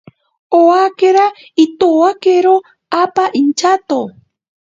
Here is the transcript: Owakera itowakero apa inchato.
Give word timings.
Owakera 0.59 1.25
itowakero 1.63 2.55
apa 3.03 3.25
inchato. 3.41 3.99